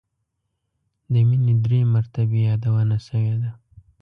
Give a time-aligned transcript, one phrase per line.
[1.11, 3.51] د مینې درې مرتبې یادونه شوې ده.